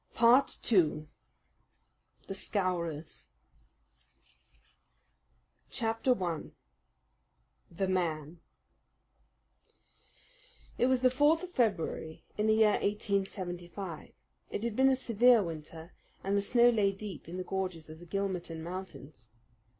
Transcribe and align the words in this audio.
Part 0.15 0.57
2 0.63 1.07
The 2.25 2.33
Scowrers 2.33 3.27
Chapter 5.69 6.15
1 6.15 6.53
The 7.69 7.87
Man 7.87 8.39
It 10.79 10.87
was 10.87 11.01
the 11.01 11.11
fourth 11.11 11.43
of 11.43 11.51
February 11.51 12.23
in 12.35 12.47
the 12.47 12.55
year 12.55 12.79
1875. 12.81 14.11
It 14.49 14.63
had 14.63 14.75
been 14.75 14.89
a 14.89 14.95
severe 14.95 15.43
winter, 15.43 15.93
and 16.23 16.35
the 16.35 16.41
snow 16.41 16.69
lay 16.71 16.91
deep 16.91 17.29
in 17.29 17.37
the 17.37 17.43
gorges 17.43 17.91
of 17.91 17.99
the 17.99 18.07
Gilmerton 18.07 18.63
Mountains. 18.63 19.29